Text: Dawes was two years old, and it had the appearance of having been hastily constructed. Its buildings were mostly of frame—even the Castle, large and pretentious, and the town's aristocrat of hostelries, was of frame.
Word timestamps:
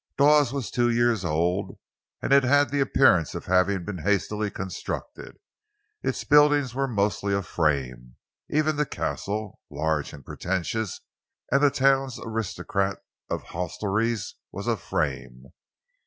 Dawes 0.17 0.51
was 0.51 0.71
two 0.71 0.89
years 0.89 1.23
old, 1.23 1.77
and 2.23 2.33
it 2.33 2.43
had 2.43 2.71
the 2.71 2.79
appearance 2.79 3.35
of 3.35 3.45
having 3.45 3.85
been 3.85 3.99
hastily 3.99 4.49
constructed. 4.49 5.37
Its 6.01 6.23
buildings 6.23 6.73
were 6.73 6.87
mostly 6.87 7.35
of 7.35 7.45
frame—even 7.45 8.77
the 8.77 8.87
Castle, 8.87 9.59
large 9.69 10.11
and 10.11 10.25
pretentious, 10.25 11.01
and 11.51 11.61
the 11.61 11.69
town's 11.69 12.19
aristocrat 12.19 12.97
of 13.29 13.43
hostelries, 13.43 14.33
was 14.51 14.65
of 14.65 14.81
frame. 14.81 15.53